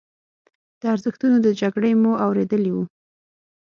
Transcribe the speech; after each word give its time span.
د 0.79 0.81
ارزښتونو 0.93 1.37
د 1.41 1.47
جګړې 1.61 1.91
مو 2.01 2.11
اورېدلي 2.25 2.71
وو. 2.73 2.83